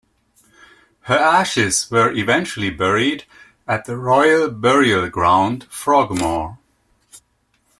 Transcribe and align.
Her 1.01 1.15
ashes 1.19 1.91
were 1.91 2.11
eventually 2.11 2.71
buried 2.71 3.25
at 3.67 3.85
the 3.85 3.97
Royal 3.97 4.49
Burial 4.49 5.07
Ground, 5.11 5.65
Frogmore. 5.65 6.57